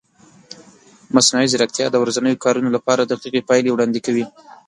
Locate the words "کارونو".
2.43-2.69